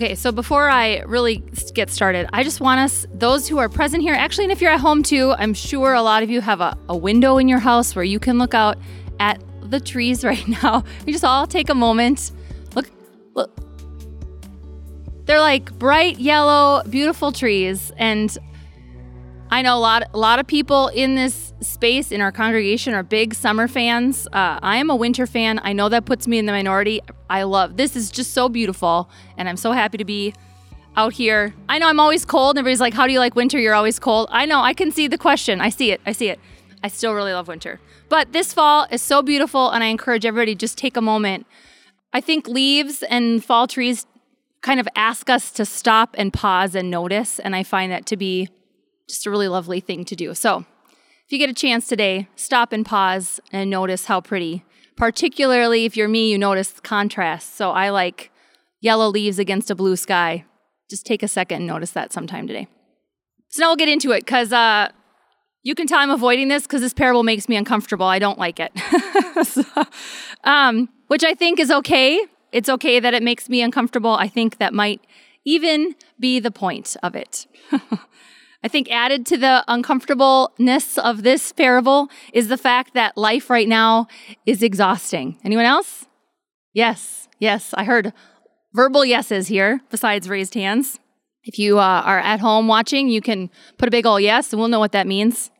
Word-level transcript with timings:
Okay, 0.00 0.14
so 0.14 0.32
before 0.32 0.70
I 0.70 1.00
really 1.00 1.44
get 1.74 1.90
started, 1.90 2.26
I 2.32 2.42
just 2.42 2.58
want 2.58 2.80
us, 2.80 3.04
those 3.12 3.46
who 3.46 3.58
are 3.58 3.68
present 3.68 4.02
here, 4.02 4.14
actually, 4.14 4.44
and 4.44 4.50
if 4.50 4.62
you're 4.62 4.70
at 4.70 4.80
home 4.80 5.02
too, 5.02 5.32
I'm 5.32 5.52
sure 5.52 5.92
a 5.92 6.00
lot 6.00 6.22
of 6.22 6.30
you 6.30 6.40
have 6.40 6.62
a, 6.62 6.74
a 6.88 6.96
window 6.96 7.36
in 7.36 7.48
your 7.48 7.58
house 7.58 7.94
where 7.94 8.02
you 8.02 8.18
can 8.18 8.38
look 8.38 8.54
out 8.54 8.78
at 9.18 9.44
the 9.60 9.78
trees 9.78 10.24
right 10.24 10.48
now. 10.48 10.84
We 11.04 11.12
just 11.12 11.22
all 11.22 11.46
take 11.46 11.68
a 11.68 11.74
moment. 11.74 12.32
Look, 12.74 12.90
look. 13.34 13.54
They're 15.26 15.38
like 15.38 15.70
bright 15.78 16.18
yellow, 16.18 16.82
beautiful 16.84 17.30
trees. 17.30 17.92
And 17.98 18.38
I 19.52 19.62
know 19.62 19.76
a 19.76 19.80
lot, 19.80 20.04
a 20.14 20.18
lot 20.18 20.38
of 20.38 20.46
people 20.46 20.88
in 20.88 21.16
this 21.16 21.52
space 21.60 22.12
in 22.12 22.20
our 22.20 22.30
congregation 22.30 22.94
are 22.94 23.02
big 23.02 23.34
summer 23.34 23.66
fans. 23.66 24.28
Uh, 24.28 24.60
I 24.62 24.76
am 24.76 24.90
a 24.90 24.96
winter 24.96 25.26
fan. 25.26 25.60
I 25.64 25.72
know 25.72 25.88
that 25.88 26.04
puts 26.04 26.28
me 26.28 26.38
in 26.38 26.46
the 26.46 26.52
minority. 26.52 27.00
I 27.28 27.42
love 27.42 27.76
this 27.76 27.96
is 27.96 28.12
just 28.12 28.32
so 28.32 28.48
beautiful, 28.48 29.10
and 29.36 29.48
I'm 29.48 29.56
so 29.56 29.72
happy 29.72 29.98
to 29.98 30.04
be 30.04 30.34
out 30.96 31.14
here. 31.14 31.52
I 31.68 31.80
know 31.80 31.88
I'm 31.88 31.98
always 31.98 32.24
cold. 32.24 32.50
And 32.50 32.60
everybody's 32.60 32.80
like, 32.80 32.94
"How 32.94 33.08
do 33.08 33.12
you 33.12 33.18
like 33.18 33.34
winter? 33.34 33.58
You're 33.58 33.74
always 33.74 33.98
cold." 33.98 34.28
I 34.30 34.46
know. 34.46 34.60
I 34.60 34.72
can 34.72 34.92
see 34.92 35.08
the 35.08 35.18
question. 35.18 35.60
I 35.60 35.70
see 35.70 35.90
it. 35.90 36.00
I 36.06 36.12
see 36.12 36.28
it. 36.28 36.38
I 36.84 36.88
still 36.88 37.12
really 37.12 37.32
love 37.32 37.48
winter, 37.48 37.80
but 38.08 38.32
this 38.32 38.54
fall 38.54 38.86
is 38.90 39.02
so 39.02 39.20
beautiful, 39.20 39.70
and 39.70 39.82
I 39.82 39.88
encourage 39.88 40.24
everybody 40.24 40.54
just 40.54 40.78
take 40.78 40.96
a 40.96 41.02
moment. 41.02 41.44
I 42.12 42.20
think 42.20 42.46
leaves 42.46 43.02
and 43.02 43.44
fall 43.44 43.66
trees 43.66 44.06
kind 44.62 44.78
of 44.78 44.88
ask 44.94 45.28
us 45.28 45.50
to 45.52 45.64
stop 45.64 46.14
and 46.16 46.32
pause 46.32 46.76
and 46.76 46.88
notice, 46.88 47.40
and 47.40 47.56
I 47.56 47.64
find 47.64 47.90
that 47.90 48.06
to 48.06 48.16
be 48.16 48.48
just 49.10 49.26
a 49.26 49.30
really 49.30 49.48
lovely 49.48 49.80
thing 49.80 50.04
to 50.06 50.16
do. 50.16 50.34
So, 50.34 50.64
if 51.26 51.32
you 51.32 51.38
get 51.38 51.50
a 51.50 51.54
chance 51.54 51.86
today, 51.86 52.28
stop 52.34 52.72
and 52.72 52.84
pause 52.84 53.40
and 53.52 53.70
notice 53.70 54.06
how 54.06 54.20
pretty 54.20 54.64
Particularly 55.00 55.86
if 55.86 55.96
you're 55.96 56.08
me, 56.08 56.30
you 56.30 56.36
notice 56.36 56.78
contrast. 56.78 57.56
So 57.56 57.70
I 57.70 57.88
like 57.88 58.30
yellow 58.82 59.08
leaves 59.08 59.38
against 59.38 59.70
a 59.70 59.74
blue 59.74 59.96
sky. 59.96 60.44
Just 60.90 61.06
take 61.06 61.22
a 61.22 61.28
second 61.28 61.56
and 61.56 61.66
notice 61.66 61.92
that 61.92 62.12
sometime 62.12 62.46
today. 62.46 62.68
So 63.48 63.62
now 63.62 63.70
we'll 63.70 63.76
get 63.76 63.88
into 63.88 64.10
it 64.12 64.26
because 64.26 64.52
uh, 64.52 64.90
you 65.62 65.74
can 65.74 65.86
tell 65.86 66.00
I'm 66.00 66.10
avoiding 66.10 66.48
this 66.48 66.64
because 66.64 66.82
this 66.82 66.92
parable 66.92 67.22
makes 67.22 67.48
me 67.48 67.56
uncomfortable. 67.56 68.04
I 68.04 68.18
don't 68.18 68.38
like 68.38 68.60
it. 68.60 68.72
so, 69.46 69.64
um, 70.44 70.90
which 71.06 71.24
I 71.24 71.32
think 71.32 71.60
is 71.60 71.70
okay. 71.70 72.20
It's 72.52 72.68
okay 72.68 73.00
that 73.00 73.14
it 73.14 73.22
makes 73.22 73.48
me 73.48 73.62
uncomfortable. 73.62 74.10
I 74.10 74.28
think 74.28 74.58
that 74.58 74.74
might 74.74 75.00
even 75.46 75.94
be 76.18 76.40
the 76.40 76.50
point 76.50 76.94
of 77.02 77.16
it. 77.16 77.46
I 78.62 78.68
think 78.68 78.90
added 78.90 79.24
to 79.26 79.38
the 79.38 79.64
uncomfortableness 79.68 80.98
of 80.98 81.22
this 81.22 81.52
parable 81.52 82.08
is 82.32 82.48
the 82.48 82.58
fact 82.58 82.92
that 82.94 83.16
life 83.16 83.48
right 83.48 83.68
now 83.68 84.06
is 84.44 84.62
exhausting. 84.62 85.38
Anyone 85.44 85.64
else? 85.64 86.06
Yes, 86.74 87.28
yes, 87.38 87.72
I 87.74 87.84
heard 87.84 88.12
verbal 88.74 89.04
yeses 89.04 89.48
here 89.48 89.80
besides 89.90 90.28
raised 90.28 90.54
hands. 90.54 90.98
If 91.42 91.58
you 91.58 91.78
uh, 91.78 92.02
are 92.04 92.18
at 92.18 92.40
home 92.40 92.68
watching, 92.68 93.08
you 93.08 93.22
can 93.22 93.50
put 93.78 93.88
a 93.88 93.90
big 93.90 94.04
old 94.04 94.20
yes 94.22 94.52
and 94.52 94.60
we'll 94.60 94.68
know 94.68 94.78
what 94.78 94.92
that 94.92 95.06
means. 95.06 95.50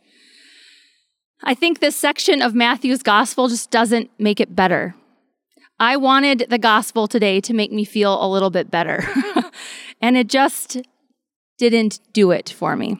I 1.42 1.54
think 1.54 1.80
this 1.80 1.96
section 1.96 2.42
of 2.42 2.54
Matthew's 2.54 3.02
gospel 3.02 3.48
just 3.48 3.70
doesn't 3.70 4.10
make 4.18 4.40
it 4.40 4.54
better. 4.54 4.94
I 5.78 5.96
wanted 5.96 6.46
the 6.50 6.58
gospel 6.58 7.08
today 7.08 7.40
to 7.40 7.54
make 7.54 7.72
me 7.72 7.86
feel 7.86 8.22
a 8.22 8.28
little 8.28 8.50
bit 8.50 8.70
better. 8.70 9.02
and 10.02 10.18
it 10.18 10.26
just 10.26 10.82
didn't 11.68 12.00
do 12.14 12.30
it 12.30 12.48
for 12.48 12.74
me. 12.74 12.98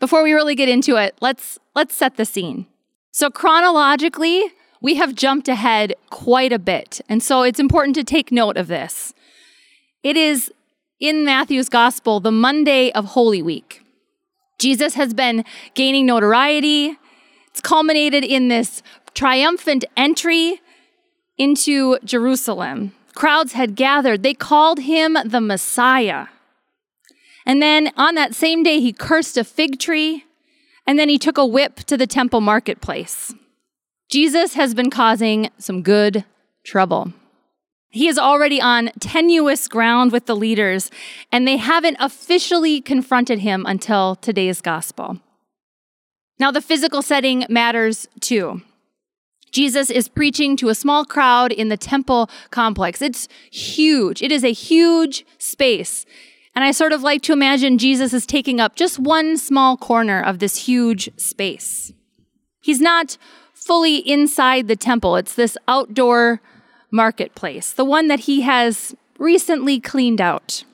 Before 0.00 0.22
we 0.22 0.32
really 0.32 0.54
get 0.54 0.68
into 0.68 0.96
it, 0.96 1.16
let's 1.20 1.58
let's 1.74 1.94
set 1.94 2.16
the 2.16 2.24
scene. 2.24 2.66
So 3.12 3.30
chronologically, 3.30 4.52
we 4.80 4.96
have 4.96 5.14
jumped 5.14 5.48
ahead 5.48 5.94
quite 6.10 6.52
a 6.52 6.58
bit, 6.58 7.00
and 7.08 7.22
so 7.22 7.42
it's 7.42 7.60
important 7.60 7.94
to 7.96 8.04
take 8.04 8.30
note 8.32 8.56
of 8.56 8.66
this. 8.66 9.14
It 10.02 10.16
is 10.16 10.52
in 11.00 11.24
Matthew's 11.24 11.68
gospel 11.68 12.20
the 12.20 12.32
Monday 12.32 12.90
of 12.92 13.04
Holy 13.06 13.42
Week. 13.42 13.82
Jesus 14.58 14.94
has 14.94 15.14
been 15.14 15.44
gaining 15.74 16.06
notoriety. 16.06 16.96
It's 17.48 17.60
culminated 17.60 18.24
in 18.24 18.48
this 18.48 18.82
triumphant 19.14 19.84
entry 19.96 20.60
into 21.36 21.98
Jerusalem. 22.04 22.92
Crowds 23.14 23.52
had 23.52 23.76
gathered. 23.76 24.22
They 24.22 24.34
called 24.34 24.80
him 24.80 25.16
the 25.24 25.40
Messiah. 25.40 26.26
And 27.48 27.62
then 27.62 27.90
on 27.96 28.14
that 28.14 28.34
same 28.34 28.62
day, 28.62 28.78
he 28.78 28.92
cursed 28.92 29.38
a 29.38 29.42
fig 29.42 29.78
tree, 29.78 30.26
and 30.86 30.98
then 30.98 31.08
he 31.08 31.18
took 31.18 31.38
a 31.38 31.46
whip 31.46 31.76
to 31.84 31.96
the 31.96 32.06
temple 32.06 32.42
marketplace. 32.42 33.34
Jesus 34.10 34.52
has 34.52 34.74
been 34.74 34.90
causing 34.90 35.48
some 35.58 35.82
good 35.82 36.24
trouble. 36.62 37.14
He 37.90 38.06
is 38.06 38.18
already 38.18 38.60
on 38.60 38.90
tenuous 39.00 39.66
ground 39.66 40.12
with 40.12 40.26
the 40.26 40.36
leaders, 40.36 40.90
and 41.32 41.48
they 41.48 41.56
haven't 41.56 41.96
officially 41.98 42.82
confronted 42.82 43.38
him 43.38 43.64
until 43.66 44.16
today's 44.16 44.60
gospel. 44.60 45.18
Now, 46.38 46.50
the 46.50 46.60
physical 46.60 47.00
setting 47.00 47.46
matters 47.48 48.06
too. 48.20 48.60
Jesus 49.50 49.88
is 49.88 50.06
preaching 50.06 50.54
to 50.58 50.68
a 50.68 50.74
small 50.74 51.06
crowd 51.06 51.50
in 51.50 51.70
the 51.70 51.78
temple 51.78 52.28
complex. 52.50 53.00
It's 53.00 53.26
huge. 53.50 54.20
It 54.22 54.30
is 54.30 54.44
a 54.44 54.52
huge 54.52 55.24
space. 55.38 56.04
And 56.58 56.64
I 56.64 56.72
sort 56.72 56.92
of 56.92 57.04
like 57.04 57.22
to 57.22 57.32
imagine 57.32 57.78
Jesus 57.78 58.12
is 58.12 58.26
taking 58.26 58.58
up 58.58 58.74
just 58.74 58.98
one 58.98 59.36
small 59.36 59.76
corner 59.76 60.20
of 60.20 60.40
this 60.40 60.66
huge 60.66 61.08
space. 61.16 61.92
He's 62.60 62.80
not 62.80 63.16
fully 63.54 63.98
inside 63.98 64.66
the 64.66 64.74
temple, 64.74 65.14
it's 65.14 65.36
this 65.36 65.56
outdoor 65.68 66.40
marketplace, 66.90 67.72
the 67.72 67.84
one 67.84 68.08
that 68.08 68.18
he 68.26 68.40
has 68.40 68.96
recently 69.20 69.78
cleaned 69.78 70.20
out. 70.20 70.64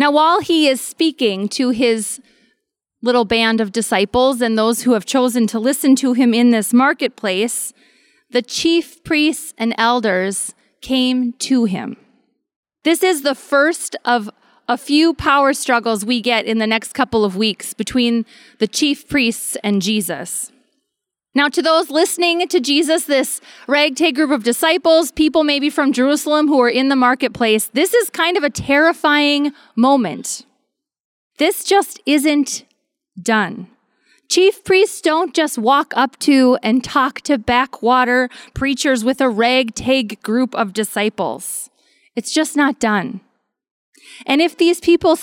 Now, 0.00 0.10
while 0.10 0.40
he 0.40 0.66
is 0.66 0.80
speaking 0.80 1.48
to 1.50 1.70
his 1.70 2.20
little 3.00 3.24
band 3.24 3.60
of 3.60 3.70
disciples 3.70 4.40
and 4.40 4.58
those 4.58 4.82
who 4.82 4.94
have 4.94 5.06
chosen 5.06 5.46
to 5.46 5.60
listen 5.60 5.94
to 5.94 6.14
him 6.14 6.34
in 6.34 6.50
this 6.50 6.74
marketplace, 6.74 7.72
the 8.30 8.42
chief 8.42 9.04
priests 9.04 9.54
and 9.58 9.76
elders 9.78 10.56
came 10.80 11.34
to 11.34 11.66
him. 11.66 11.98
This 12.82 13.04
is 13.04 13.22
the 13.22 13.36
first 13.36 13.94
of 14.04 14.28
a 14.68 14.78
few 14.78 15.14
power 15.14 15.52
struggles 15.52 16.04
we 16.04 16.20
get 16.20 16.46
in 16.46 16.58
the 16.58 16.66
next 16.66 16.92
couple 16.92 17.24
of 17.24 17.36
weeks 17.36 17.74
between 17.74 18.24
the 18.58 18.66
chief 18.66 19.08
priests 19.08 19.56
and 19.62 19.82
Jesus. 19.82 20.50
Now, 21.36 21.48
to 21.48 21.62
those 21.62 21.90
listening 21.90 22.46
to 22.46 22.60
Jesus, 22.60 23.04
this 23.04 23.40
ragtag 23.66 24.14
group 24.14 24.30
of 24.30 24.44
disciples, 24.44 25.10
people 25.10 25.42
maybe 25.42 25.68
from 25.68 25.92
Jerusalem 25.92 26.46
who 26.46 26.60
are 26.60 26.70
in 26.70 26.88
the 26.88 26.96
marketplace, 26.96 27.66
this 27.72 27.92
is 27.92 28.08
kind 28.08 28.36
of 28.36 28.44
a 28.44 28.50
terrifying 28.50 29.52
moment. 29.74 30.46
This 31.38 31.64
just 31.64 32.00
isn't 32.06 32.64
done. 33.20 33.66
Chief 34.30 34.62
priests 34.64 35.00
don't 35.00 35.34
just 35.34 35.58
walk 35.58 35.92
up 35.96 36.18
to 36.20 36.56
and 36.62 36.82
talk 36.82 37.20
to 37.22 37.36
backwater 37.36 38.28
preachers 38.54 39.04
with 39.04 39.20
a 39.20 39.28
ragtag 39.28 40.22
group 40.22 40.54
of 40.54 40.72
disciples. 40.72 41.68
It's 42.16 42.32
just 42.32 42.56
not 42.56 42.78
done. 42.78 43.20
And 44.26 44.40
if 44.40 44.56
these 44.56 44.80
people 44.80 45.18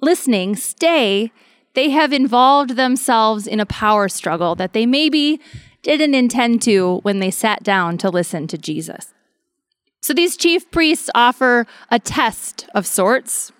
listening 0.00 0.56
stay, 0.56 1.32
they 1.74 1.90
have 1.90 2.12
involved 2.12 2.76
themselves 2.76 3.46
in 3.46 3.60
a 3.60 3.66
power 3.66 4.08
struggle 4.08 4.54
that 4.56 4.72
they 4.72 4.86
maybe 4.86 5.40
didn't 5.82 6.14
intend 6.14 6.62
to 6.62 6.98
when 7.02 7.18
they 7.20 7.30
sat 7.30 7.62
down 7.62 7.98
to 7.98 8.10
listen 8.10 8.46
to 8.48 8.58
Jesus. 8.58 9.12
So 10.02 10.12
these 10.12 10.36
chief 10.36 10.70
priests 10.70 11.10
offer 11.14 11.66
a 11.90 11.98
test 11.98 12.66
of 12.74 12.86
sorts. 12.86 13.52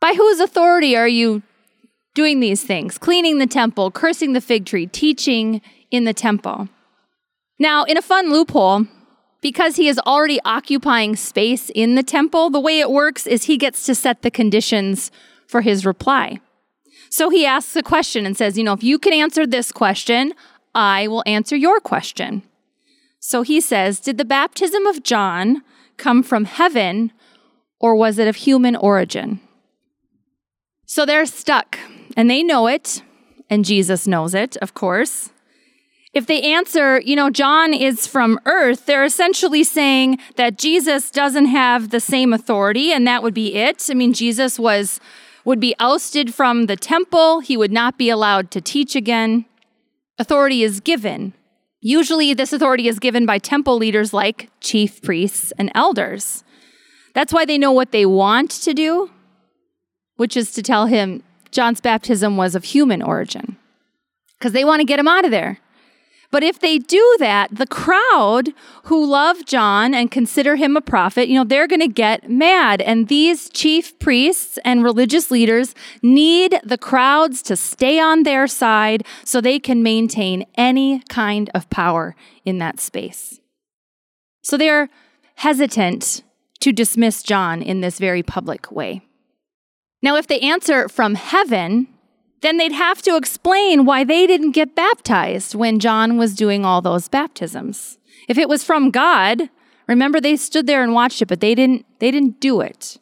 By 0.00 0.14
whose 0.14 0.40
authority 0.40 0.96
are 0.96 1.08
you 1.08 1.42
doing 2.14 2.40
these 2.40 2.64
things? 2.64 2.98
Cleaning 2.98 3.38
the 3.38 3.46
temple, 3.46 3.90
cursing 3.90 4.32
the 4.32 4.40
fig 4.40 4.66
tree, 4.66 4.86
teaching 4.86 5.60
in 5.90 6.04
the 6.04 6.14
temple. 6.14 6.68
Now, 7.58 7.84
in 7.84 7.96
a 7.96 8.02
fun 8.02 8.30
loophole, 8.30 8.86
because 9.42 9.76
he 9.76 9.88
is 9.88 9.98
already 9.98 10.40
occupying 10.44 11.16
space 11.16 11.68
in 11.70 11.96
the 11.96 12.02
temple, 12.02 12.48
the 12.48 12.60
way 12.60 12.80
it 12.80 12.90
works 12.90 13.26
is 13.26 13.44
he 13.44 13.58
gets 13.58 13.84
to 13.84 13.94
set 13.94 14.22
the 14.22 14.30
conditions 14.30 15.10
for 15.46 15.60
his 15.60 15.84
reply. 15.84 16.40
So 17.10 17.28
he 17.28 17.44
asks 17.44 17.76
a 17.76 17.82
question 17.82 18.24
and 18.24 18.34
says, 18.34 18.56
You 18.56 18.64
know, 18.64 18.72
if 18.72 18.82
you 18.82 18.98
can 18.98 19.12
answer 19.12 19.46
this 19.46 19.70
question, 19.70 20.32
I 20.74 21.08
will 21.08 21.22
answer 21.26 21.56
your 21.56 21.80
question. 21.80 22.42
So 23.20 23.42
he 23.42 23.60
says, 23.60 24.00
Did 24.00 24.16
the 24.16 24.24
baptism 24.24 24.86
of 24.86 25.02
John 25.02 25.62
come 25.98 26.22
from 26.22 26.46
heaven 26.46 27.12
or 27.78 27.94
was 27.94 28.18
it 28.18 28.28
of 28.28 28.36
human 28.36 28.76
origin? 28.76 29.40
So 30.86 31.04
they're 31.04 31.26
stuck 31.26 31.78
and 32.16 32.30
they 32.30 32.42
know 32.42 32.66
it, 32.66 33.02
and 33.50 33.64
Jesus 33.64 34.06
knows 34.06 34.34
it, 34.34 34.56
of 34.58 34.74
course. 34.74 35.30
If 36.14 36.26
they 36.26 36.42
answer, 36.42 37.00
you 37.00 37.16
know, 37.16 37.30
John 37.30 37.72
is 37.72 38.06
from 38.06 38.38
earth, 38.44 38.84
they're 38.84 39.04
essentially 39.04 39.64
saying 39.64 40.18
that 40.36 40.58
Jesus 40.58 41.10
doesn't 41.10 41.46
have 41.46 41.88
the 41.88 42.00
same 42.00 42.32
authority 42.34 42.92
and 42.92 43.06
that 43.06 43.22
would 43.22 43.32
be 43.32 43.54
it. 43.54 43.88
I 43.90 43.94
mean, 43.94 44.12
Jesus 44.12 44.58
was 44.58 45.00
would 45.44 45.58
be 45.58 45.74
ousted 45.80 46.32
from 46.32 46.66
the 46.66 46.76
temple, 46.76 47.40
he 47.40 47.56
would 47.56 47.72
not 47.72 47.98
be 47.98 48.08
allowed 48.08 48.50
to 48.52 48.60
teach 48.60 48.94
again. 48.94 49.44
Authority 50.16 50.62
is 50.62 50.78
given. 50.78 51.32
Usually 51.80 52.32
this 52.32 52.52
authority 52.52 52.86
is 52.86 53.00
given 53.00 53.26
by 53.26 53.38
temple 53.38 53.76
leaders 53.76 54.12
like 54.12 54.50
chief 54.60 55.02
priests 55.02 55.52
and 55.58 55.72
elders. 55.74 56.44
That's 57.12 57.32
why 57.32 57.44
they 57.44 57.58
know 57.58 57.72
what 57.72 57.90
they 57.90 58.06
want 58.06 58.50
to 58.52 58.72
do, 58.72 59.10
which 60.14 60.36
is 60.36 60.52
to 60.52 60.62
tell 60.62 60.86
him 60.86 61.24
John's 61.50 61.80
baptism 61.80 62.36
was 62.36 62.54
of 62.54 62.62
human 62.64 63.02
origin, 63.02 63.56
because 64.38 64.52
they 64.52 64.64
want 64.64 64.78
to 64.78 64.86
get 64.86 65.00
him 65.00 65.08
out 65.08 65.24
of 65.24 65.32
there. 65.32 65.58
But 66.32 66.42
if 66.42 66.58
they 66.58 66.78
do 66.78 67.16
that, 67.18 67.54
the 67.54 67.66
crowd 67.66 68.48
who 68.84 69.06
love 69.06 69.44
John 69.44 69.92
and 69.92 70.10
consider 70.10 70.56
him 70.56 70.78
a 70.78 70.80
prophet, 70.80 71.28
you 71.28 71.34
know, 71.34 71.44
they're 71.44 71.68
going 71.68 71.80
to 71.80 71.88
get 71.88 72.28
mad. 72.28 72.80
And 72.80 73.08
these 73.08 73.50
chief 73.50 73.96
priests 73.98 74.58
and 74.64 74.82
religious 74.82 75.30
leaders 75.30 75.74
need 76.02 76.58
the 76.64 76.78
crowds 76.78 77.42
to 77.42 77.54
stay 77.54 78.00
on 78.00 78.22
their 78.22 78.46
side 78.46 79.04
so 79.24 79.40
they 79.40 79.60
can 79.60 79.82
maintain 79.82 80.46
any 80.56 81.00
kind 81.10 81.50
of 81.54 81.68
power 81.68 82.16
in 82.46 82.56
that 82.58 82.80
space. 82.80 83.38
So 84.42 84.56
they're 84.56 84.88
hesitant 85.36 86.22
to 86.60 86.72
dismiss 86.72 87.22
John 87.22 87.60
in 87.60 87.82
this 87.82 87.98
very 87.98 88.22
public 88.22 88.72
way. 88.72 89.02
Now, 90.00 90.16
if 90.16 90.26
they 90.28 90.40
answer 90.40 90.88
from 90.88 91.14
heaven, 91.14 91.88
then 92.42 92.56
they'd 92.56 92.72
have 92.72 93.00
to 93.02 93.16
explain 93.16 93.84
why 93.84 94.04
they 94.04 94.26
didn't 94.26 94.50
get 94.50 94.76
baptized 94.76 95.54
when 95.54 95.78
John 95.78 96.18
was 96.18 96.34
doing 96.34 96.64
all 96.64 96.82
those 96.82 97.08
baptisms. 97.08 97.98
If 98.28 98.36
it 98.36 98.48
was 98.48 98.64
from 98.64 98.90
God, 98.90 99.48
remember 99.88 100.20
they 100.20 100.36
stood 100.36 100.66
there 100.66 100.82
and 100.82 100.92
watched 100.92 101.22
it, 101.22 101.26
but 101.26 101.40
they 101.40 101.54
didn't 101.54 101.86
they 101.98 102.10
didn't 102.10 102.40
do 102.40 102.60
it. 102.60 102.98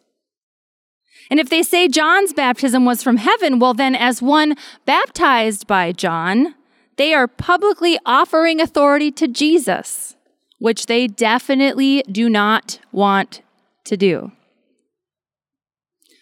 And 1.31 1.38
if 1.40 1.48
they 1.48 1.62
say 1.62 1.88
John's 1.88 2.32
baptism 2.32 2.84
was 2.84 3.02
from 3.02 3.16
heaven, 3.16 3.58
well 3.58 3.75
then 3.75 3.94
as 3.94 4.22
one 4.22 4.56
baptized 4.84 5.66
by 5.66 5.92
John, 5.92 6.54
they 6.96 7.14
are 7.14 7.26
publicly 7.26 7.98
offering 8.04 8.60
authority 8.60 9.10
to 9.12 9.26
Jesus, 9.26 10.16
which 10.58 10.87
they 10.87 11.06
definitely 11.06 12.02
do 12.10 12.28
not 12.28 12.78
want 12.92 13.40
to 13.84 13.96
do. 13.96 14.32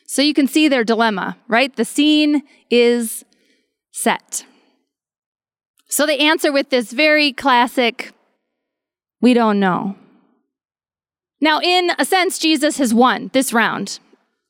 So 0.09 0.23
you 0.23 0.33
can 0.33 0.47
see 0.47 0.69
their 0.69 0.85
dilemma, 0.85 1.37
right? 1.49 1.75
The 1.77 1.85
scene 1.85 2.43
is 2.71 3.27
set. 3.93 4.47
So 5.87 6.07
they 6.07 6.19
answer 6.19 6.51
with 6.51 6.71
this 6.71 6.93
very 6.93 7.31
classic, 7.31 8.13
we 9.21 9.35
don't 9.35 9.61
know. 9.61 9.97
Now, 11.43 11.61
in 11.61 11.93
a 11.99 12.07
sense, 12.07 12.39
Jesus 12.39 12.79
has 12.79 12.95
won 12.95 13.31
this 13.35 13.53
round. 13.53 14.01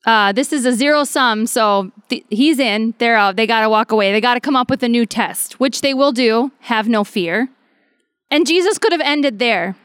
Uh, 0.05 0.31
this 0.31 0.53
is 0.53 0.65
a 0.65 0.71
zero 0.71 1.03
sum, 1.03 1.45
so 1.45 1.91
th- 2.07 2.23
he's 2.29 2.57
in. 2.57 2.93
They're 2.97 3.17
out. 3.17 3.35
They 3.35 3.45
got 3.45 3.61
to 3.61 3.69
walk 3.69 3.91
away. 3.91 4.13
They 4.13 4.21
got 4.21 4.35
to 4.35 4.39
come 4.39 4.55
up 4.55 4.69
with 4.69 4.81
a 4.81 4.87
new 4.87 5.05
test, 5.05 5.59
which 5.59 5.81
they 5.81 5.93
will 5.93 6.13
do. 6.13 6.53
Have 6.61 6.87
no 6.87 7.03
fear. 7.03 7.49
And 8.31 8.47
Jesus 8.47 8.77
could 8.77 8.93
have 8.93 9.01
ended 9.01 9.39
there. 9.39 9.75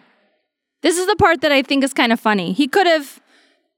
This 0.82 0.98
is 0.98 1.08
the 1.08 1.16
part 1.16 1.40
that 1.40 1.50
I 1.50 1.62
think 1.62 1.82
is 1.82 1.92
kind 1.92 2.12
of 2.12 2.20
funny. 2.20 2.52
He 2.52 2.68
could 2.68 2.86
have 2.86 3.20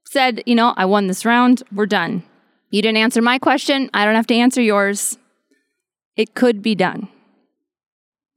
said, 0.09 0.41
you 0.45 0.55
know, 0.55 0.73
I 0.77 0.85
won 0.85 1.07
this 1.07 1.25
round, 1.25 1.63
we're 1.71 1.85
done. 1.85 2.23
You 2.69 2.81
didn't 2.81 2.97
answer 2.97 3.21
my 3.21 3.37
question, 3.39 3.89
I 3.93 4.05
don't 4.05 4.15
have 4.15 4.27
to 4.27 4.35
answer 4.35 4.61
yours. 4.61 5.17
It 6.15 6.33
could 6.33 6.61
be 6.61 6.75
done. 6.75 7.09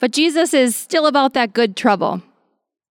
But 0.00 0.12
Jesus 0.12 0.52
is 0.52 0.74
still 0.74 1.06
about 1.06 1.34
that 1.34 1.52
good 1.52 1.76
trouble. 1.76 2.22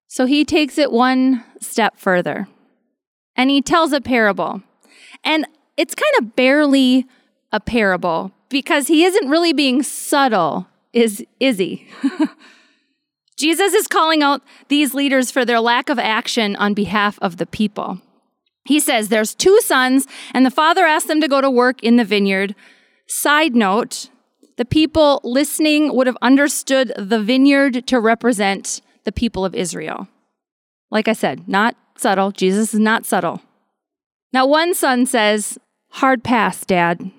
So 0.07 0.25
he 0.25 0.45
takes 0.45 0.77
it 0.77 0.91
one 0.91 1.43
step 1.59 1.97
further 1.97 2.47
and 3.35 3.49
he 3.49 3.61
tells 3.61 3.91
a 3.91 4.01
parable. 4.01 4.61
And 5.23 5.45
it's 5.75 5.95
kind 5.95 6.13
of 6.19 6.35
barely 6.35 7.05
a 7.51 7.59
parable 7.59 8.31
because 8.49 8.87
he 8.87 9.03
isn't 9.03 9.29
really 9.29 9.53
being 9.53 9.83
subtle, 9.83 10.67
is, 10.93 11.23
is 11.39 11.57
he? 11.57 11.87
Jesus 13.37 13.73
is 13.73 13.87
calling 13.87 14.23
out 14.23 14.41
these 14.67 14.93
leaders 14.93 15.31
for 15.31 15.45
their 15.45 15.59
lack 15.59 15.89
of 15.89 15.99
action 15.99 16.55
on 16.55 16.73
behalf 16.73 17.19
of 17.21 17.37
the 17.37 17.45
people. 17.45 18.01
He 18.69 18.79
says 18.79 19.09
there's 19.09 19.33
two 19.33 19.59
sons, 19.61 20.05
and 20.31 20.45
the 20.45 20.51
father 20.51 20.85
asked 20.85 21.07
them 21.07 21.21
to 21.21 21.27
go 21.27 21.41
to 21.41 21.49
work 21.49 21.81
in 21.81 21.95
the 21.95 22.05
vineyard. 22.05 22.53
Side 23.07 23.55
note, 23.55 24.09
the 24.57 24.63
people 24.63 25.21
listening 25.23 25.95
would 25.95 26.05
have 26.05 26.19
understood 26.21 26.93
the 26.95 27.19
vineyard 27.19 27.87
to 27.87 27.99
represent 27.99 28.81
the 29.05 29.11
people 29.11 29.43
of 29.43 29.55
Israel. 29.55 30.07
Like 30.91 31.07
I 31.07 31.13
said, 31.13 31.47
not 31.47 31.77
subtle. 31.97 32.31
Jesus 32.31 32.75
is 32.75 32.79
not 32.79 33.07
subtle. 33.07 33.41
Now, 34.31 34.45
one 34.45 34.75
son 34.75 35.07
says, 35.07 35.57
Hard 35.93 36.23
pass, 36.23 36.63
Dad. 36.63 37.09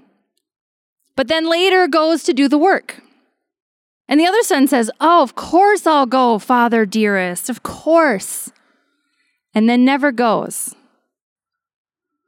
But 1.16 1.26
then 1.26 1.50
later 1.50 1.88
goes 1.88 2.22
to 2.22 2.32
do 2.32 2.46
the 2.46 2.58
work. 2.58 3.02
And 4.08 4.20
the 4.20 4.26
other 4.26 4.44
son 4.44 4.68
says, 4.68 4.88
Oh, 5.00 5.24
of 5.24 5.34
course 5.34 5.84
I'll 5.84 6.06
go, 6.06 6.38
Father 6.38 6.86
dearest, 6.86 7.50
of 7.50 7.64
course. 7.64 8.52
And 9.52 9.68
then 9.68 9.84
never 9.84 10.12
goes. 10.12 10.76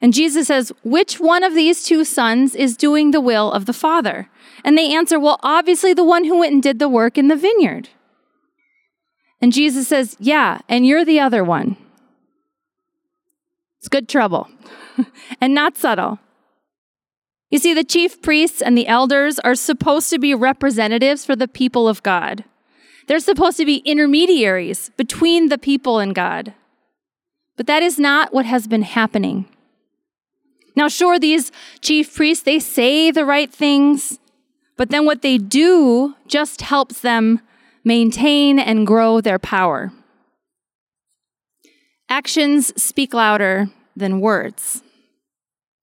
And 0.03 0.13
Jesus 0.13 0.49
says, 0.49 0.73
Which 0.83 1.21
one 1.21 1.45
of 1.45 1.55
these 1.55 1.85
two 1.85 2.05
sons 2.05 2.57
is 2.57 2.77
doing 2.77 3.13
the 3.13 3.21
will 3.21 3.53
of 3.53 3.67
the 3.67 3.73
Father? 3.73 4.29
And 4.65 4.77
they 4.77 4.93
answer, 4.93 5.19
Well, 5.19 5.39
obviously 5.45 5.95
the 5.95 6.05
one 6.05 6.25
who 6.25 6.41
went 6.41 6.53
and 6.53 6.63
did 6.63 6.81
the 6.81 6.89
work 6.89 7.17
in 7.17 7.29
the 7.29 7.37
vineyard. 7.37 7.89
And 9.41 9.53
Jesus 9.53 9.87
says, 9.87 10.17
Yeah, 10.19 10.59
and 10.69 10.85
you're 10.85 11.05
the 11.05 11.21
other 11.21 11.45
one. 11.45 11.77
It's 13.79 13.89
good 13.89 14.09
trouble 14.09 14.49
and 15.41 15.55
not 15.55 15.77
subtle. 15.77 16.19
You 17.51 17.59
see, 17.59 17.75
the 17.75 17.85
chief 17.85 18.23
priests 18.23 18.63
and 18.63 18.77
the 18.77 18.89
elders 18.89 19.39
are 19.41 19.55
supposed 19.55 20.11
to 20.11 20.19
be 20.19 20.35
representatives 20.35 21.25
for 21.25 21.37
the 21.37 21.49
people 21.49 21.87
of 21.87 22.03
God. 22.03 22.45
They're 23.07 23.21
supposed 23.21 23.57
to 23.59 23.65
be 23.65 23.79
intermediaries 23.79 24.91
between 24.97 25.49
the 25.49 25.59
people 25.59 25.99
and 25.99 26.15
God. 26.15 26.55
But 27.57 27.67
that 27.67 27.83
is 27.83 27.99
not 27.99 28.33
what 28.33 28.47
has 28.47 28.67
been 28.67 28.83
happening. 28.83 29.47
Now, 30.75 30.89
sure, 30.89 31.19
these 31.19 31.53
chief 31.81 32.15
priests, 32.15 32.45
they 32.45 32.59
say 32.59 33.11
the 33.11 33.25
right 33.25 33.53
things, 33.53 34.19
but 34.77 34.91
then 34.91 35.05
what 35.05 35.23
they 35.23 35.39
do 35.39 36.15
just 36.27 36.63
helps 36.63 37.01
them 37.01 37.41
maintain 37.85 38.59
and 38.59 38.87
grow 38.87 39.21
their 39.21 39.39
power. 39.39 39.93
Actions 42.09 42.73
speak 42.83 43.15
louder 43.15 43.69
than 43.97 44.21
words. 44.21 44.83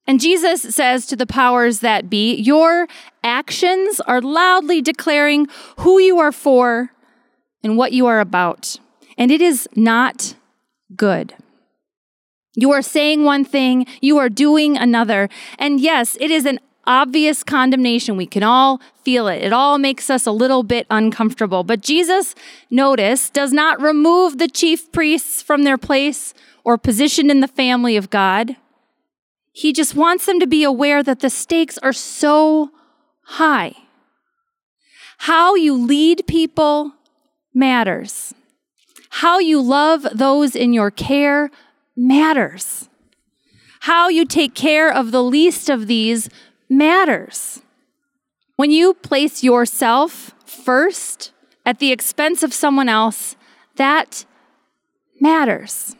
And 0.10 0.20
Jesus 0.20 0.64
says 0.64 1.06
to 1.06 1.16
the 1.16 1.28
powers 1.28 1.82
that 1.82 2.10
be, 2.10 2.34
Your 2.36 2.88
actions 3.24 4.00
are 4.02 4.22
loudly 4.22 4.82
declaring 4.82 5.48
who 5.78 6.00
you 6.00 6.18
are 6.18 6.32
for 6.32 6.92
and 7.64 7.78
what 7.78 7.92
you 7.92 8.08
are 8.08 8.20
about. 8.20 8.80
And 9.20 9.30
it 9.30 9.40
is 9.42 9.70
not 9.76 10.36
good. 10.96 11.36
You 12.60 12.72
are 12.72 12.82
saying 12.82 13.24
one 13.24 13.46
thing, 13.46 13.86
you 14.02 14.18
are 14.18 14.30
doing 14.30 14.78
another. 14.78 15.30
And 15.58 15.80
yes, 15.80 16.18
it 16.20 16.30
is 16.30 16.46
an 16.46 16.60
obvious 16.86 17.44
condemnation. 17.44 18.18
We 18.18 18.26
can 18.26 18.44
all 18.44 18.82
feel 19.04 19.28
it. 19.28 19.44
It 19.44 19.54
all 19.54 19.78
makes 19.78 20.10
us 20.10 20.26
a 20.26 20.32
little 20.32 20.64
bit 20.64 20.88
uncomfortable. 20.90 21.64
But 21.64 21.82
Jesus, 21.82 22.36
notice, 22.70 23.30
does 23.30 23.54
not 23.54 23.80
remove 23.80 24.38
the 24.38 24.48
chief 24.48 24.92
priests 24.92 25.42
from 25.42 25.64
their 25.64 25.78
place 25.78 26.34
or 26.64 26.78
position 26.78 27.30
in 27.30 27.40
the 27.40 27.48
family 27.48 27.96
of 27.96 28.10
God. 28.10 28.58
He 29.52 29.72
just 29.72 29.96
wants 29.96 30.26
them 30.26 30.40
to 30.40 30.48
be 30.48 30.64
aware 30.64 31.04
that 31.04 31.20
the 31.20 31.30
stakes 31.30 31.78
are 31.80 31.94
so 31.94 32.72
high. 33.24 33.74
How 35.20 35.56
you 35.56 35.74
lead 35.74 36.26
people 36.28 36.94
matters. 37.54 38.34
How 39.10 39.40
you 39.40 39.62
love 39.62 40.08
those 40.14 40.56
in 40.56 40.74
your 40.74 40.92
care 40.92 41.52
matters. 42.00 42.90
How 43.82 44.08
you 44.08 44.26
take 44.26 44.56
care 44.56 44.92
of 44.92 45.12
the 45.12 45.24
least 45.24 45.70
of 45.70 45.88
these 45.88 46.30
matters. 46.70 47.62
When 48.56 48.72
you 48.72 48.94
place 48.94 49.44
yourself 49.44 50.34
first 50.46 51.32
at 51.66 51.80
the 51.80 51.92
expense 51.92 52.42
of 52.42 52.54
someone 52.54 52.90
else, 52.90 53.36
that 53.76 54.26
matters. 55.20 55.96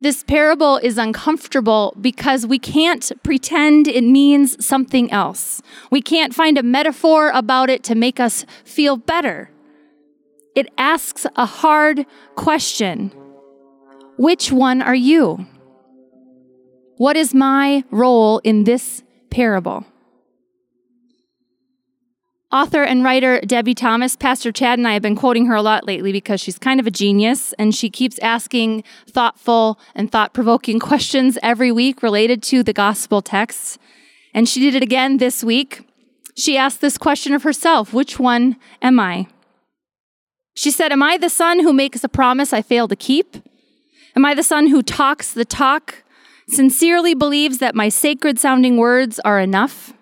This 0.00 0.24
parable 0.24 0.78
is 0.78 0.98
uncomfortable 0.98 1.96
because 2.00 2.44
we 2.44 2.58
can't 2.58 3.12
pretend 3.22 3.86
it 3.86 4.02
means 4.02 4.64
something 4.64 5.12
else. 5.12 5.62
We 5.90 6.02
can't 6.02 6.34
find 6.34 6.58
a 6.58 6.62
metaphor 6.62 7.30
about 7.30 7.70
it 7.70 7.84
to 7.84 7.94
make 7.94 8.18
us 8.18 8.44
feel 8.64 8.96
better 8.96 9.51
it 10.54 10.68
asks 10.78 11.26
a 11.36 11.46
hard 11.46 12.06
question 12.36 13.10
Which 14.16 14.52
one 14.52 14.82
are 14.82 14.94
you? 14.94 15.46
What 16.96 17.16
is 17.16 17.34
my 17.34 17.84
role 17.90 18.38
in 18.44 18.64
this 18.64 19.02
parable? 19.30 19.86
Author 22.52 22.82
and 22.82 23.02
writer 23.02 23.40
Debie 23.40 23.74
Thomas, 23.74 24.14
Pastor 24.14 24.52
Chad 24.52 24.78
and 24.78 24.86
I 24.86 24.92
have 24.92 25.00
been 25.00 25.16
quoting 25.16 25.46
her 25.46 25.54
a 25.54 25.62
lot 25.62 25.86
lately 25.86 26.12
because 26.12 26.38
she's 26.38 26.58
kind 26.58 26.78
of 26.78 26.86
a 26.86 26.90
genius 26.90 27.54
and 27.54 27.74
she 27.74 27.88
keeps 27.88 28.18
asking 28.18 28.84
thoughtful 29.08 29.80
and 29.94 30.12
thought 30.12 30.34
provoking 30.34 30.78
questions 30.90 31.38
every 31.42 31.72
week 31.72 32.02
related 32.02 32.42
to 32.44 32.62
the 32.62 32.74
gospel 32.74 33.22
texts. 33.22 33.78
And 34.34 34.46
she 34.46 34.60
did 34.60 34.74
it 34.74 34.82
again 34.82 35.16
this 35.16 35.42
week. 35.42 35.88
She 36.36 36.58
asked 36.58 36.82
this 36.82 36.98
question 36.98 37.32
of 37.32 37.42
herself 37.42 37.94
Which 37.94 38.18
one 38.18 38.56
am 38.82 39.00
I? 39.00 39.28
She 40.54 40.70
said, 40.70 40.92
Am 40.92 41.02
I 41.02 41.16
the 41.16 41.30
son 41.30 41.60
who 41.60 41.72
makes 41.72 42.04
a 42.04 42.08
promise 42.08 42.52
I 42.52 42.62
fail 42.62 42.88
to 42.88 42.96
keep? 42.96 43.36
Am 44.14 44.24
I 44.24 44.34
the 44.34 44.42
son 44.42 44.66
who 44.66 44.82
talks 44.82 45.32
the 45.32 45.44
talk, 45.44 46.04
sincerely 46.48 47.14
believes 47.14 47.58
that 47.58 47.74
my 47.74 47.88
sacred 47.88 48.38
sounding 48.38 48.76
words 48.76 49.18
are 49.20 49.40
enough? 49.40 49.94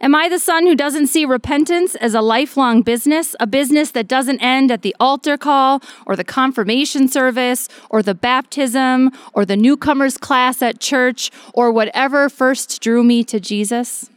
Am 0.00 0.14
I 0.14 0.28
the 0.28 0.38
son 0.38 0.66
who 0.66 0.74
doesn't 0.74 1.06
see 1.06 1.24
repentance 1.24 1.94
as 1.96 2.14
a 2.14 2.20
lifelong 2.20 2.82
business, 2.82 3.34
a 3.40 3.46
business 3.46 3.90
that 3.92 4.06
doesn't 4.06 4.40
end 4.40 4.70
at 4.70 4.82
the 4.82 4.94
altar 5.00 5.38
call 5.38 5.80
or 6.06 6.16
the 6.16 6.24
confirmation 6.24 7.08
service 7.08 7.68
or 7.88 8.02
the 8.02 8.14
baptism 8.14 9.10
or 9.32 9.46
the 9.46 9.56
newcomers 9.56 10.18
class 10.18 10.60
at 10.60 10.80
church 10.80 11.30
or 11.54 11.72
whatever 11.72 12.28
first 12.28 12.82
drew 12.82 13.02
me 13.02 13.24
to 13.24 13.40
Jesus? 13.40 14.10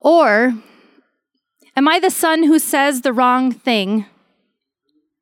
Or 0.00 0.54
am 1.80 1.88
I 1.88 1.98
the 1.98 2.10
son 2.10 2.42
who 2.42 2.58
says 2.58 3.00
the 3.00 3.12
wrong 3.12 3.50
thing 3.50 4.04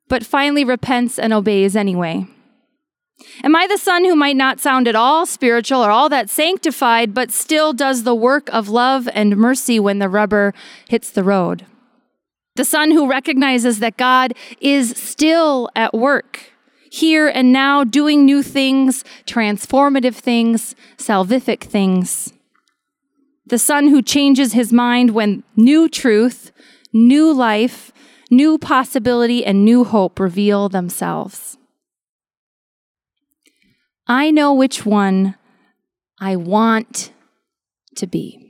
but 0.09 0.27
finally 0.27 0.65
repents 0.65 1.17
and 1.17 1.33
obeys 1.33 1.77
anyway? 1.77 2.27
Am 3.45 3.55
I 3.55 3.69
the 3.69 3.79
son 3.79 4.05
who 4.05 4.17
might 4.17 4.35
not 4.35 4.59
sound 4.59 4.89
at 4.89 4.97
all 4.97 5.25
spiritual 5.25 5.85
or 5.85 5.93
all 5.93 6.09
that 6.09 6.29
sanctified, 6.29 7.15
but 7.15 7.31
still 7.31 7.73
does 7.73 8.03
the 8.03 8.15
work 8.15 8.49
of 8.53 8.69
love 8.69 9.09
and 9.15 9.37
mercy 9.37 9.79
when 9.79 10.01
the 10.01 10.09
rubber 10.09 10.53
hits 10.89 11.13
the 11.13 11.23
road? 11.23 11.65
The 12.57 12.65
son 12.65 12.91
who 12.91 13.09
recognizes 13.09 13.79
that 13.79 13.97
God 13.97 14.33
is 14.61 14.91
still 14.97 15.69
at 15.77 15.95
work, 15.95 16.41
here 16.91 17.29
and 17.29 17.53
now, 17.53 17.85
doing 17.85 18.25
new 18.25 18.43
things, 18.43 19.05
transformative 19.27 20.17
things, 20.17 20.75
salvific 20.97 21.61
things. 21.61 22.33
The 23.49 23.59
son 23.59 23.89
who 23.89 24.03
changes 24.03 24.53
his 24.53 24.73
mind 24.73 25.11
when 25.11 25.43
new 25.57 25.89
truth, 25.89 26.53
new 26.93 27.33
life, 27.33 27.93
new 28.31 28.59
possibility, 28.59 29.45
and 29.45 29.65
new 29.65 29.85
hope 29.85 30.21
reveal 30.21 30.69
themselves. 30.69 31.57
I 34.07 34.31
know 34.31 34.53
which 34.53 34.85
one 34.85 35.37
I 36.21 36.37
want 36.37 37.13
to 37.97 38.07
be. 38.07 38.45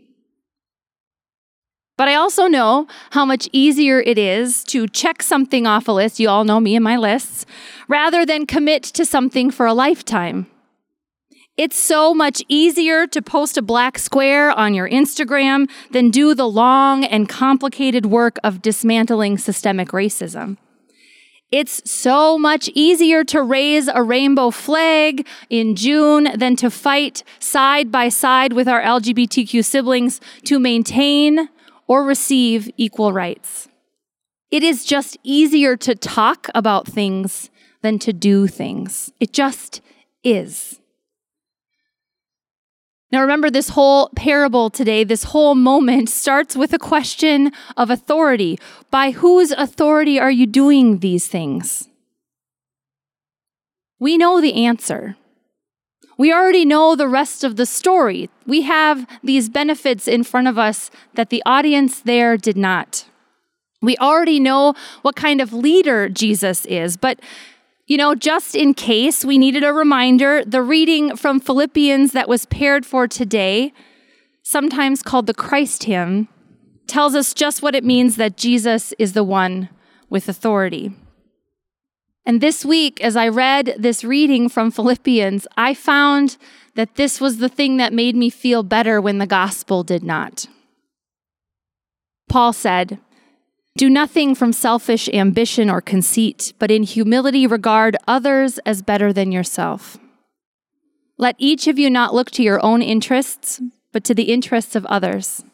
But 1.97 2.09
I 2.09 2.15
also 2.15 2.47
know 2.47 2.87
how 3.11 3.25
much 3.25 3.49
easier 3.53 4.01
it 4.01 4.19
is 4.19 4.63
to 4.65 4.87
check 4.87 5.23
something 5.23 5.67
off 5.67 5.89
a 5.89 5.93
list. 5.93 6.21
You 6.21 6.29
all 6.29 6.45
know 6.45 6.61
me 6.61 6.77
and 6.77 6.85
my 6.85 6.97
lists, 6.97 7.45
rather 7.89 8.25
than 8.25 8.47
commit 8.47 8.85
to 8.85 9.05
something 9.05 9.51
for 9.51 9.67
a 9.67 9.75
lifetime. 9.75 10.47
It's 11.59 11.77
so 11.77 12.15
much 12.15 12.41
easier 12.47 13.09
to 13.09 13.21
post 13.21 13.59
a 13.59 13.63
black 13.63 13.99
square 13.99 14.53
on 14.53 14.75
your 14.75 14.89
Instagram 14.89 15.69
than 15.91 16.09
do 16.11 16.33
the 16.33 16.49
long 16.49 17.05
and 17.05 17.29
complicated 17.29 18.07
work 18.07 18.39
of 18.45 18.63
dismantling 18.63 19.39
systemic 19.39 19.89
racism. 19.89 20.57
It's 21.51 21.83
so 21.91 22.39
much 22.39 22.71
easier 22.75 23.25
to 23.25 23.43
raise 23.43 23.89
a 23.89 24.05
rainbow 24.05 24.51
flag 24.53 25.27
in 25.51 25.75
June 25.75 26.29
than 26.37 26.55
to 26.57 26.71
fight 26.71 27.25
side 27.41 27.91
by 27.91 28.09
side 28.09 28.53
with 28.53 28.69
our 28.69 28.81
LGBTQ 28.81 29.65
siblings 29.65 30.21
to 30.45 30.61
maintain 30.61 31.49
or 31.89 32.05
receive 32.05 32.71
equal 32.77 33.13
rights. 33.13 33.67
It 34.53 34.63
is 34.63 34.85
just 34.85 35.17
easier 35.25 35.77
to 35.79 35.97
talk 35.97 36.47
about 36.55 36.87
things 36.87 37.51
than 37.83 37.99
to 37.99 38.13
do 38.13 38.47
things. 38.47 39.11
It 39.19 39.33
just 39.33 39.81
is. 40.23 40.78
Now, 43.11 43.23
remember, 43.23 43.51
this 43.51 43.71
whole 43.71 44.11
parable 44.17 44.69
today, 44.69 45.03
this 45.03 45.25
whole 45.25 45.55
moment 45.55 46.11
starts 46.11 46.55
with 46.55 46.75
a 46.75 46.79
question 46.79 47.53
of 47.77 47.91
authority. 47.91 48.59
By 48.91 49.13
whose 49.13 49.51
authority 49.51 50.21
are 50.21 50.31
you 50.31 50.47
doing 50.47 50.99
these 50.99 51.27
things? 51.27 51.89
We 53.99 54.19
know 54.19 54.41
the 54.41 54.65
answer. 54.67 55.17
We 56.19 56.33
already 56.33 56.65
know 56.65 56.97
the 56.97 57.09
rest 57.09 57.45
of 57.45 57.57
the 57.57 57.65
story. 57.65 58.29
We 58.47 58.63
have 58.63 59.07
these 59.23 59.49
benefits 59.49 60.07
in 60.07 60.25
front 60.25 60.49
of 60.49 60.59
us 60.59 60.91
that 61.15 61.31
the 61.31 61.43
audience 61.47 62.01
there 62.01 62.37
did 62.37 62.57
not. 62.57 63.07
We 63.81 63.97
already 63.99 64.41
know 64.41 64.75
what 65.03 65.17
kind 65.17 65.41
of 65.41 65.53
leader 65.53 66.09
Jesus 66.09 66.67
is, 66.67 66.97
but 66.97 67.21
you 67.89 67.97
know, 67.97 68.15
just 68.15 68.55
in 68.55 68.75
case 68.75 69.25
we 69.25 69.39
needed 69.39 69.65
a 69.65 69.73
reminder, 69.73 70.45
the 70.45 70.63
reading 70.63 71.17
from 71.17 71.41
Philippians 71.41 72.13
that 72.13 72.29
was 72.29 72.45
paired 72.47 72.85
for 72.85 73.09
today, 73.09 73.73
sometimes 74.43 75.03
called 75.03 75.27
the 75.27 75.33
Christ 75.33 75.85
hymn, 75.85 76.29
tells 76.87 77.15
us 77.15 77.33
just 77.33 77.63
what 77.63 77.75
it 77.75 77.85
means 77.85 78.17
that 78.17 78.37
Jesus 78.37 78.93
is 78.99 79.15
the 79.15 79.25
one 79.25 79.71
with 80.11 80.29
authority. 80.29 80.93
And 82.27 82.43
this 82.43 82.63
week, 82.63 83.01
as 83.01 83.17
I 83.17 83.29
read 83.29 83.75
this 83.79 84.05
reading 84.05 84.51
from 84.51 84.71
Philippians, 84.71 85.47
I 85.57 85.73
found 85.73 86.37
that 86.75 86.97
this 86.97 87.23
was 87.23 87.39
the 87.39 87.49
thing 87.49 87.79
that 87.79 87.95
made 87.95 88.15
me 88.15 88.29
feel 88.29 88.63
better 88.63 89.01
when 89.01 89.17
the 89.17 89.27
gospel 89.27 89.83
did 89.83 90.05
not. 90.05 90.45
Paul 92.29 92.53
said, 92.53 92.99
do 93.79 93.89
nothing 93.89 94.35
from 94.35 94.53
selfish 94.53 95.09
ambition 95.11 95.71
or 95.71 95.81
conceit, 95.81 96.53
but 96.59 96.71
in 96.71 96.83
humility 96.83 97.47
regard 97.47 97.97
others 98.09 98.59
as 98.67 98.83
better 98.83 99.13
than 99.13 99.31
yourself. 99.31 99.97
Let 101.17 101.37
each 101.39 101.69
of 101.69 101.79
you 101.79 101.89
not 101.89 102.13
look 102.13 102.33
to 102.33 102.43
your 102.43 102.63
own 102.65 102.83
interests, 102.83 103.63
but 103.93 104.03
to 104.05 104.15
the 104.15 104.33
interests 104.33 104.75
of 104.75 104.85
others. 104.87 105.45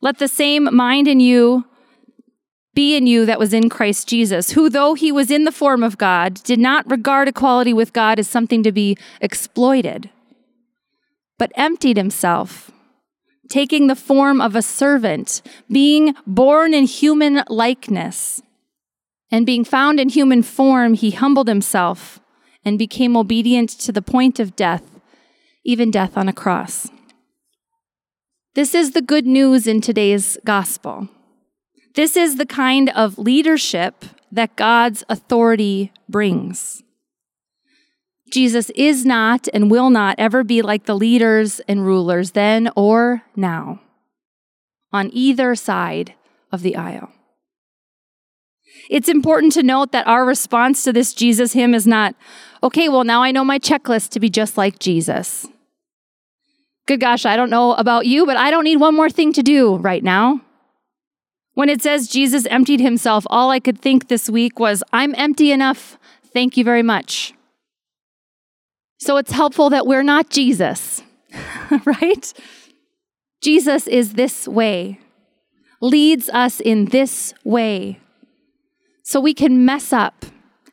Let 0.00 0.18
the 0.18 0.28
same 0.28 0.74
mind 0.74 1.08
in 1.08 1.18
you 1.18 1.64
be 2.74 2.96
in 2.96 3.08
you 3.08 3.26
that 3.26 3.40
was 3.40 3.52
in 3.52 3.68
Christ 3.68 4.08
Jesus, 4.08 4.52
who, 4.52 4.70
though 4.70 4.94
he 4.94 5.10
was 5.10 5.32
in 5.32 5.44
the 5.44 5.52
form 5.52 5.82
of 5.82 5.98
God, 5.98 6.34
did 6.44 6.60
not 6.60 6.88
regard 6.88 7.26
equality 7.26 7.72
with 7.72 7.92
God 7.92 8.20
as 8.20 8.28
something 8.28 8.62
to 8.62 8.72
be 8.72 8.96
exploited, 9.20 10.10
but 11.38 11.52
emptied 11.56 11.96
himself 11.96 12.70
taking 13.48 13.86
the 13.86 13.96
form 13.96 14.40
of 14.40 14.54
a 14.54 14.62
servant, 14.62 15.42
being 15.70 16.14
born 16.26 16.74
in 16.74 16.84
human 16.84 17.42
likeness. 17.48 18.42
And 19.30 19.44
being 19.44 19.64
found 19.64 19.98
in 19.98 20.10
human 20.10 20.42
form, 20.42 20.94
he 20.94 21.10
humbled 21.10 21.48
himself 21.48 22.20
and 22.64 22.78
became 22.78 23.16
obedient 23.16 23.70
to 23.70 23.90
the 23.90 24.02
point 24.02 24.38
of 24.38 24.54
death, 24.54 25.00
even 25.64 25.90
death 25.90 26.16
on 26.16 26.28
a 26.28 26.32
cross. 26.32 26.88
This 28.54 28.72
is 28.72 28.92
the 28.92 29.02
good 29.02 29.26
news 29.26 29.66
in 29.66 29.80
today's 29.80 30.38
gospel. 30.44 31.08
This 31.96 32.16
is 32.16 32.36
the 32.36 32.46
kind 32.46 32.90
of 32.90 33.18
leadership 33.18 34.04
that 34.30 34.54
God's 34.54 35.02
authority 35.08 35.92
brings. 36.08 36.83
Jesus 38.34 38.68
is 38.70 39.06
not 39.06 39.46
and 39.54 39.70
will 39.70 39.90
not 39.90 40.16
ever 40.18 40.42
be 40.42 40.60
like 40.60 40.86
the 40.86 40.96
leaders 40.96 41.60
and 41.68 41.86
rulers 41.86 42.32
then 42.32 42.68
or 42.74 43.22
now 43.36 43.80
on 44.92 45.08
either 45.12 45.54
side 45.54 46.14
of 46.50 46.62
the 46.62 46.74
aisle. 46.74 47.12
It's 48.90 49.08
important 49.08 49.52
to 49.52 49.62
note 49.62 49.92
that 49.92 50.08
our 50.08 50.24
response 50.24 50.82
to 50.82 50.92
this 50.92 51.14
Jesus 51.14 51.52
hymn 51.52 51.74
is 51.74 51.86
not, 51.86 52.16
okay, 52.60 52.88
well, 52.88 53.04
now 53.04 53.22
I 53.22 53.30
know 53.30 53.44
my 53.44 53.60
checklist 53.60 54.10
to 54.10 54.20
be 54.20 54.28
just 54.28 54.58
like 54.58 54.80
Jesus. 54.80 55.46
Good 56.86 56.98
gosh, 56.98 57.24
I 57.24 57.36
don't 57.36 57.50
know 57.50 57.74
about 57.74 58.06
you, 58.06 58.26
but 58.26 58.36
I 58.36 58.50
don't 58.50 58.64
need 58.64 58.80
one 58.80 58.96
more 58.96 59.10
thing 59.10 59.32
to 59.34 59.44
do 59.44 59.76
right 59.76 60.02
now. 60.02 60.40
When 61.52 61.68
it 61.68 61.82
says 61.82 62.08
Jesus 62.08 62.46
emptied 62.46 62.80
himself, 62.80 63.24
all 63.30 63.50
I 63.50 63.60
could 63.60 63.80
think 63.80 64.08
this 64.08 64.28
week 64.28 64.58
was, 64.58 64.82
I'm 64.92 65.14
empty 65.16 65.52
enough. 65.52 65.98
Thank 66.32 66.56
you 66.56 66.64
very 66.64 66.82
much. 66.82 67.32
So 69.04 69.18
it's 69.18 69.32
helpful 69.32 69.68
that 69.68 69.86
we're 69.86 70.02
not 70.02 70.30
Jesus, 70.30 71.02
right? 71.84 72.32
Jesus 73.42 73.86
is 73.86 74.14
this 74.14 74.48
way, 74.48 74.98
leads 75.82 76.30
us 76.30 76.58
in 76.58 76.86
this 76.86 77.34
way. 77.44 78.00
So 79.02 79.20
we 79.20 79.34
can 79.34 79.62
mess 79.62 79.92
up 79.92 80.24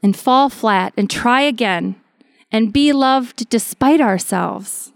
and 0.01 0.15
fall 0.15 0.47
flat 0.47 0.93
and 0.95 1.09
try 1.09 1.41
again 1.41 1.97
and 2.53 2.71
be 2.71 2.93
loved 2.93 3.49
despite 3.49 3.99
ourselves. 3.99 4.93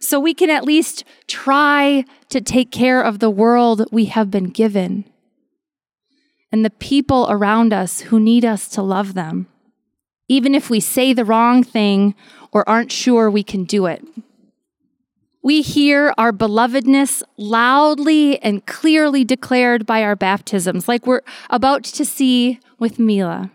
So 0.00 0.18
we 0.18 0.32
can 0.32 0.48
at 0.48 0.64
least 0.64 1.04
try 1.26 2.06
to 2.30 2.40
take 2.40 2.70
care 2.70 3.02
of 3.02 3.18
the 3.18 3.28
world 3.28 3.84
we 3.92 4.06
have 4.06 4.30
been 4.30 4.48
given 4.48 5.04
and 6.50 6.64
the 6.64 6.70
people 6.70 7.26
around 7.28 7.74
us 7.74 8.00
who 8.00 8.18
need 8.18 8.46
us 8.46 8.66
to 8.68 8.80
love 8.80 9.12
them 9.12 9.46
even 10.28 10.54
if 10.54 10.70
we 10.70 10.80
say 10.80 11.12
the 11.12 11.24
wrong 11.24 11.64
thing 11.64 12.14
or 12.52 12.68
aren't 12.68 12.92
sure 12.92 13.30
we 13.30 13.42
can 13.42 13.64
do 13.64 13.86
it. 13.86 14.04
We 15.42 15.62
hear 15.62 16.12
our 16.18 16.32
belovedness 16.32 17.22
loudly 17.36 18.38
and 18.42 18.66
clearly 18.66 19.24
declared 19.24 19.86
by 19.86 20.02
our 20.02 20.16
baptisms, 20.16 20.88
like 20.88 21.06
we're 21.06 21.22
about 21.48 21.84
to 21.84 22.04
see 22.04 22.60
with 22.78 22.98
Mila. 22.98 23.50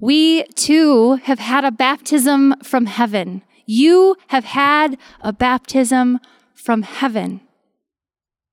We 0.00 0.44
too 0.54 1.14
have 1.24 1.38
had 1.38 1.64
a 1.64 1.70
baptism 1.70 2.54
from 2.62 2.86
heaven. 2.86 3.42
You 3.66 4.16
have 4.28 4.44
had 4.46 4.98
a 5.20 5.32
baptism 5.32 6.18
from 6.54 6.82
heaven, 6.82 7.40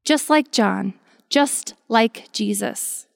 just 0.05 0.29
like 0.29 0.51
John, 0.51 0.93
just 1.29 1.73
like 1.87 2.29
Jesus. 2.31 3.06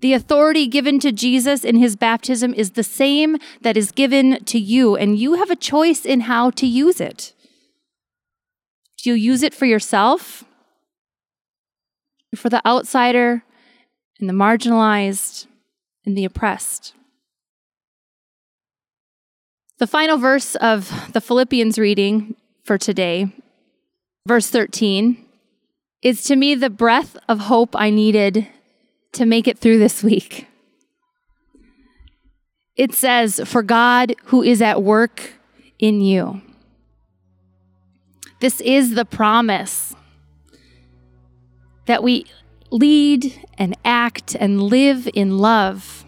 The 0.00 0.12
authority 0.12 0.66
given 0.66 1.00
to 1.00 1.10
Jesus 1.10 1.64
in 1.64 1.76
his 1.76 1.96
baptism 1.96 2.54
is 2.54 2.72
the 2.72 2.84
same 2.84 3.36
that 3.62 3.76
is 3.76 3.90
given 3.90 4.44
to 4.44 4.58
you, 4.58 4.96
and 4.96 5.18
you 5.18 5.34
have 5.34 5.50
a 5.50 5.56
choice 5.56 6.04
in 6.04 6.20
how 6.20 6.50
to 6.50 6.66
use 6.66 7.00
it. 7.00 7.32
Do 9.02 9.10
you 9.10 9.16
use 9.16 9.42
it 9.42 9.54
for 9.54 9.66
yourself, 9.66 10.44
for 12.34 12.48
the 12.48 12.64
outsider, 12.66 13.42
and 14.20 14.28
the 14.28 14.34
marginalized, 14.34 15.46
and 16.04 16.16
the 16.16 16.24
oppressed? 16.24 16.94
The 19.78 19.86
final 19.86 20.16
verse 20.16 20.54
of 20.56 21.12
the 21.12 21.20
Philippians 21.20 21.78
reading 21.78 22.34
for 22.64 22.78
today, 22.78 23.32
verse 24.26 24.50
13, 24.50 25.24
is 26.02 26.22
to 26.24 26.36
me 26.36 26.54
the 26.54 26.70
breath 26.70 27.16
of 27.28 27.40
hope 27.40 27.74
I 27.76 27.90
needed 27.90 28.48
to 29.12 29.26
make 29.26 29.48
it 29.48 29.58
through 29.58 29.78
this 29.78 30.02
week. 30.02 30.46
It 32.76 32.94
says, 32.94 33.40
For 33.44 33.62
God 33.62 34.14
who 34.26 34.42
is 34.42 34.62
at 34.62 34.82
work 34.82 35.32
in 35.78 36.00
you. 36.00 36.40
This 38.40 38.60
is 38.60 38.94
the 38.94 39.04
promise 39.04 39.94
that 41.86 42.02
we 42.02 42.26
lead 42.70 43.46
and 43.56 43.76
act 43.84 44.36
and 44.38 44.62
live 44.62 45.08
in 45.12 45.38
love. 45.38 46.04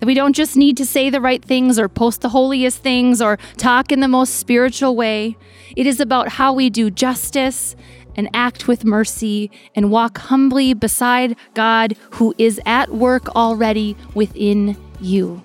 That 0.00 0.06
we 0.06 0.14
don't 0.14 0.32
just 0.32 0.56
need 0.56 0.76
to 0.78 0.86
say 0.86 1.10
the 1.10 1.20
right 1.20 1.44
things 1.44 1.78
or 1.78 1.88
post 1.88 2.22
the 2.22 2.30
holiest 2.30 2.82
things 2.82 3.22
or 3.22 3.38
talk 3.56 3.92
in 3.92 4.00
the 4.00 4.08
most 4.08 4.34
spiritual 4.34 4.96
way. 4.96 5.36
It 5.76 5.86
is 5.86 6.00
about 6.00 6.28
how 6.30 6.52
we 6.52 6.70
do 6.70 6.90
justice 6.90 7.76
and 8.16 8.28
act 8.34 8.68
with 8.68 8.84
mercy 8.84 9.50
and 9.74 9.90
walk 9.90 10.18
humbly 10.18 10.74
beside 10.74 11.36
God 11.54 11.96
who 12.12 12.34
is 12.38 12.60
at 12.66 12.90
work 12.94 13.28
already 13.34 13.96
within 14.14 14.76
you. 15.00 15.42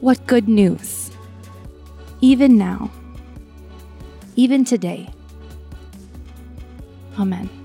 What 0.00 0.26
good 0.26 0.48
news! 0.48 1.10
Even 2.20 2.56
now, 2.56 2.90
even 4.36 4.64
today. 4.64 5.08
Amen. 7.18 7.61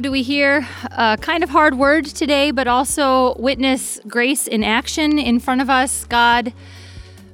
Do 0.00 0.12
we 0.12 0.22
hear 0.22 0.64
a 0.92 1.18
kind 1.20 1.42
of 1.42 1.50
hard 1.50 1.76
word 1.76 2.06
today, 2.06 2.52
but 2.52 2.68
also 2.68 3.34
witness 3.36 3.98
grace 4.06 4.46
in 4.46 4.62
action 4.62 5.18
in 5.18 5.40
front 5.40 5.60
of 5.60 5.68
us? 5.68 6.04
God 6.04 6.52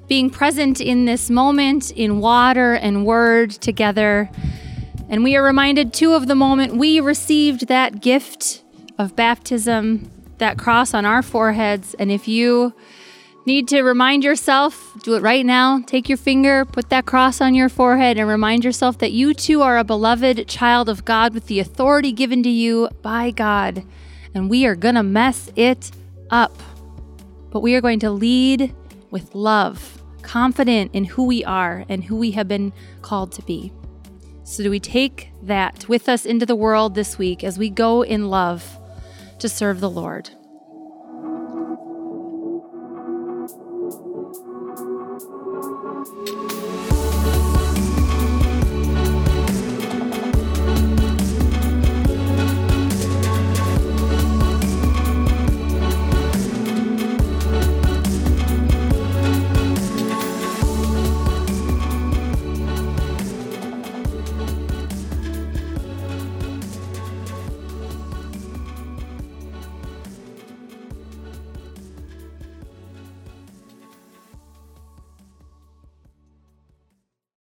being 0.08 0.30
present 0.30 0.80
in 0.80 1.04
this 1.04 1.28
moment 1.28 1.90
in 1.90 2.20
water 2.20 2.72
and 2.72 3.04
word 3.04 3.50
together. 3.50 4.30
And 5.10 5.22
we 5.22 5.36
are 5.36 5.42
reminded 5.42 5.92
too 5.92 6.14
of 6.14 6.26
the 6.26 6.34
moment 6.34 6.76
we 6.76 7.00
received 7.00 7.68
that 7.68 8.00
gift 8.00 8.62
of 8.98 9.14
baptism, 9.14 10.10
that 10.38 10.56
cross 10.56 10.94
on 10.94 11.04
our 11.04 11.20
foreheads. 11.20 11.92
And 11.94 12.10
if 12.10 12.26
you 12.26 12.72
Need 13.46 13.68
to 13.68 13.82
remind 13.82 14.24
yourself, 14.24 14.96
do 15.02 15.16
it 15.16 15.22
right 15.22 15.44
now. 15.44 15.82
Take 15.86 16.08
your 16.08 16.16
finger, 16.16 16.64
put 16.64 16.88
that 16.88 17.04
cross 17.04 17.42
on 17.42 17.54
your 17.54 17.68
forehead, 17.68 18.16
and 18.16 18.26
remind 18.26 18.64
yourself 18.64 18.96
that 18.98 19.12
you 19.12 19.34
too 19.34 19.60
are 19.60 19.76
a 19.76 19.84
beloved 19.84 20.48
child 20.48 20.88
of 20.88 21.04
God 21.04 21.34
with 21.34 21.46
the 21.46 21.60
authority 21.60 22.10
given 22.10 22.42
to 22.42 22.48
you 22.48 22.88
by 23.02 23.30
God. 23.30 23.84
And 24.34 24.48
we 24.48 24.64
are 24.64 24.74
going 24.74 24.94
to 24.94 25.02
mess 25.02 25.50
it 25.56 25.90
up. 26.30 26.58
But 27.50 27.60
we 27.60 27.74
are 27.74 27.82
going 27.82 28.00
to 28.00 28.10
lead 28.10 28.74
with 29.10 29.34
love, 29.34 30.02
confident 30.22 30.94
in 30.94 31.04
who 31.04 31.24
we 31.24 31.44
are 31.44 31.84
and 31.86 32.02
who 32.02 32.16
we 32.16 32.30
have 32.30 32.48
been 32.48 32.72
called 33.02 33.30
to 33.32 33.42
be. 33.42 33.72
So, 34.44 34.62
do 34.62 34.70
we 34.70 34.80
take 34.80 35.30
that 35.42 35.86
with 35.86 36.08
us 36.08 36.24
into 36.24 36.46
the 36.46 36.56
world 36.56 36.94
this 36.94 37.18
week 37.18 37.44
as 37.44 37.58
we 37.58 37.68
go 37.68 38.02
in 38.02 38.30
love 38.30 38.78
to 39.38 39.50
serve 39.50 39.80
the 39.80 39.90
Lord? 39.90 40.30
Thank 44.34 44.48
you. 47.68 47.73